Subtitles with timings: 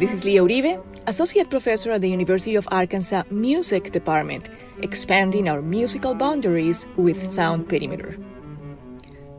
[0.00, 4.48] This is Lia Uribe, Associate Professor at the University of Arkansas Music Department,
[4.80, 8.16] expanding our musical boundaries with Sound Perimeter.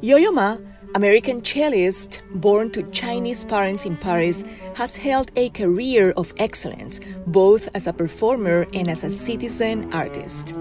[0.01, 0.57] Yo-Yo Ma,
[0.93, 4.43] American cellist born to Chinese parents in Paris,
[4.75, 10.53] has held a career of excellence both as a performer and as a citizen artist.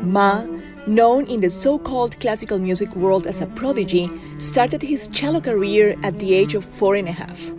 [0.00, 0.46] Ma
[0.86, 4.08] known in the so called classical music world as a prodigy,
[4.38, 7.50] started his cello career at the age of four and a half.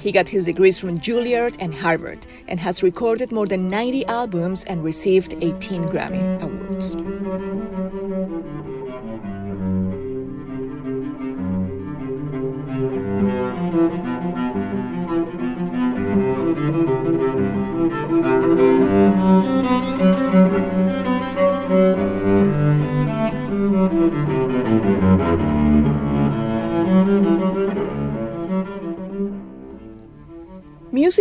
[0.00, 4.64] He got his degrees from Juilliard and Harvard and has recorded more than 90 albums
[4.64, 6.96] and received 18 Grammy Awards.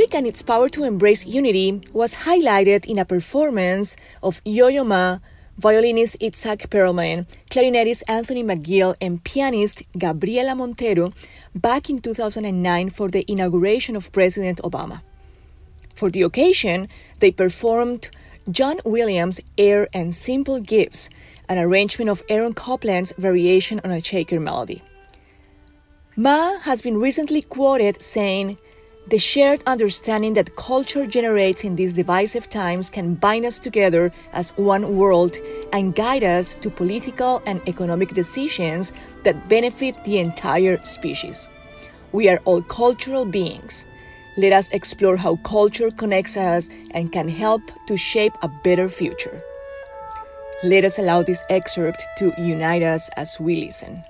[0.09, 5.19] Music and its power to embrace unity was highlighted in a performance of Yo-Yo Ma,
[5.59, 11.13] violinist Itzhak Perlman, clarinetist Anthony McGill, and pianist Gabriela Montero
[11.53, 15.03] back in 2009 for the inauguration of President Obama.
[15.93, 16.87] For the occasion,
[17.19, 18.09] they performed
[18.49, 21.11] John Williams' Air and Simple Gifts,
[21.47, 24.81] an arrangement of Aaron Copland's variation on a shaker melody.
[26.15, 28.57] Ma has been recently quoted saying,
[29.09, 34.51] the shared understanding that culture generates in these divisive times can bind us together as
[34.57, 35.37] one world
[35.73, 38.93] and guide us to political and economic decisions
[39.23, 41.49] that benefit the entire species.
[42.11, 43.87] We are all cultural beings.
[44.37, 49.41] Let us explore how culture connects us and can help to shape a better future.
[50.63, 54.03] Let us allow this excerpt to unite us as we listen.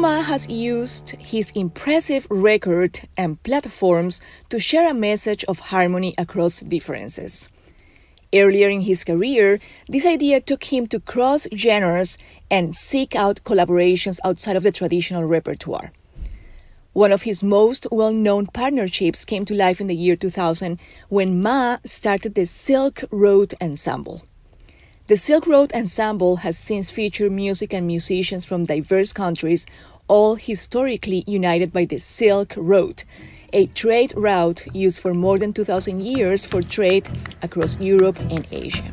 [0.00, 6.14] Yo-Yo Ma has used his impressive record and platforms to share a message of harmony
[6.16, 7.50] across differences.
[8.32, 9.60] Earlier in his career,
[9.90, 12.16] this idea took him to cross genres
[12.50, 15.92] and seek out collaborations outside of the traditional repertoire.
[16.94, 20.80] One of his most well known partnerships came to life in the year 2000
[21.10, 24.22] when Ma started the Silk Road Ensemble.
[25.10, 29.66] The Silk Road Ensemble has since featured music and musicians from diverse countries,
[30.06, 33.02] all historically united by the Silk Road,
[33.52, 37.08] a trade route used for more than 2,000 years for trade
[37.42, 38.88] across Europe and Asia.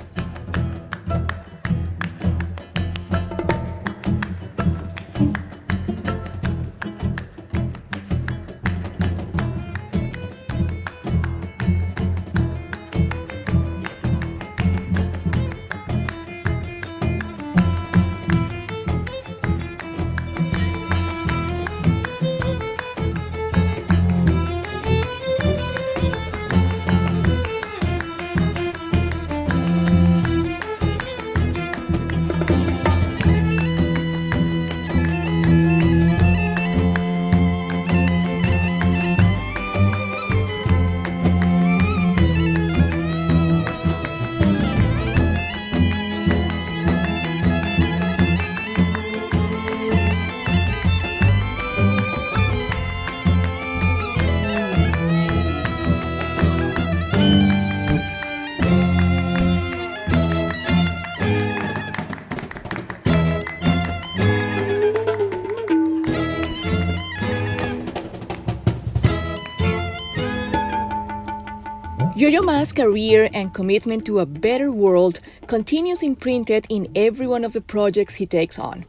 [72.27, 77.53] Yo-Yo Ma's career and commitment to a better world continues imprinted in every one of
[77.53, 78.83] the projects he takes on.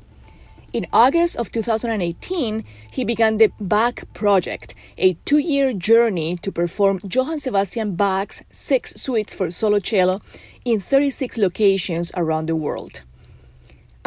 [0.73, 6.99] In August of 2018, he began the Bach Project, a two year journey to perform
[7.09, 10.19] Johann Sebastian Bach's six suites for solo cello
[10.65, 13.03] in 36 locations around the world.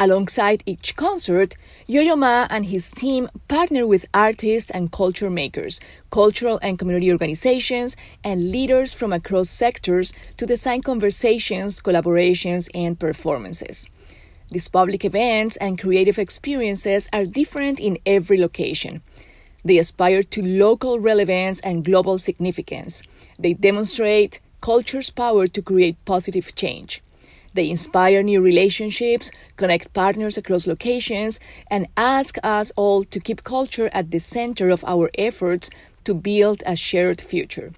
[0.02, 1.54] Alongside each concert,
[1.86, 5.78] Yo-Yo Ma and his team partner with artists and culture makers,
[6.10, 7.94] cultural and community organizations,
[8.24, 13.88] and leaders from across sectors to design conversations, collaborations, and performances.
[14.50, 19.02] These public events and creative experiences are different in every location.
[19.64, 23.04] They aspire to local relevance and global significance.
[23.38, 27.00] They demonstrate culture's power to create positive change.
[27.54, 31.38] They inspire new relationships, connect partners across locations,
[31.70, 35.68] and ask us all to keep culture at the center of our efforts
[36.04, 37.72] to build a shared future.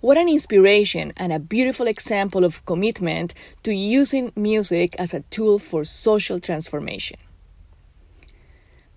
[0.00, 3.34] What an inspiration and a beautiful example of commitment
[3.64, 7.18] to using music as a tool for social transformation.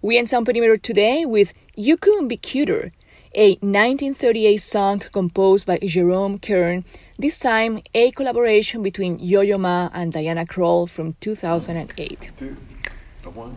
[0.04, 2.92] We end Sound Perimeter today with You Couldn't Be Cuter,
[3.34, 6.84] a 1938 song composed by Jerome Kern,
[7.22, 12.32] this time a collaboration between Yo-Yo Ma and Diana Krall from 2008.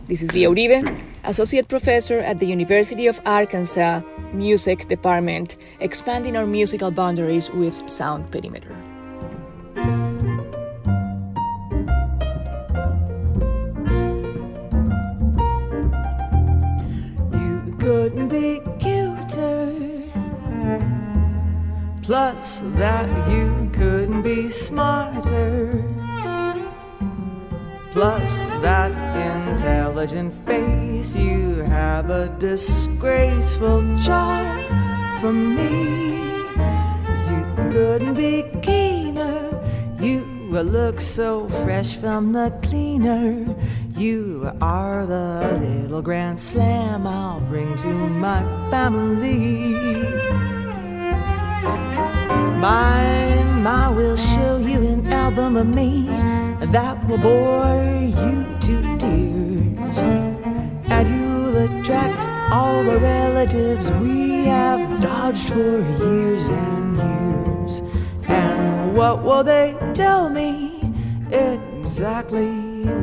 [0.07, 4.01] This is Lia Uribe, Associate Professor at the University of Arkansas
[4.33, 8.75] Music Department, expanding our musical boundaries with Sound Perimeter.
[17.33, 18.61] You couldn't be
[22.05, 25.83] Plus, that you couldn't be smarter.
[27.93, 28.91] Plus, that
[29.49, 34.61] intelligent face, you have a disgraceful charm
[35.19, 36.19] for me.
[37.27, 39.49] You couldn't be keener.
[39.99, 43.55] You look so fresh from the cleaner.
[43.97, 50.54] You are the little grand slam I'll bring to my family.
[52.59, 56.05] My, my will show you an album of me
[56.59, 59.97] that will bore you to tears.
[59.99, 67.81] And you'll attract all the relatives we have dodged for years and years.
[68.27, 70.93] And what will they tell me?
[71.31, 72.49] Exactly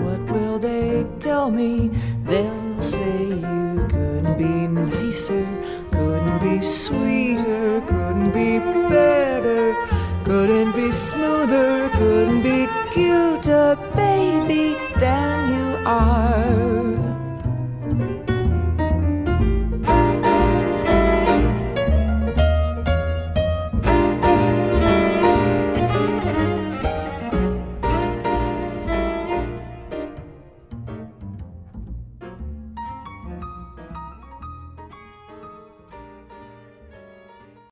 [0.04, 1.90] what will they tell me?
[2.24, 5.46] They'll say you couldn't be nicer
[6.02, 9.74] couldn't be sweeter, couldn't be better, harder.
[10.24, 16.31] Couldn't be smoother, couldn't be cuter, baby, than you are.